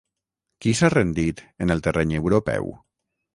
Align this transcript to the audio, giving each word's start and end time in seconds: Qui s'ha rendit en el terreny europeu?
Qui 0.65 0.71
s'ha 0.79 0.89
rendit 0.93 1.43
en 1.67 1.75
el 1.75 1.85
terreny 1.89 2.17
europeu? 2.23 2.73